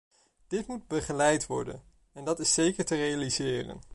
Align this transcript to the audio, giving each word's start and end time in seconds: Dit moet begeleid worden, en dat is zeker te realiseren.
Dit 0.47 0.67
moet 0.67 0.87
begeleid 0.87 1.47
worden, 1.47 1.83
en 2.13 2.23
dat 2.23 2.39
is 2.39 2.53
zeker 2.53 2.85
te 2.85 2.95
realiseren. 2.95 3.81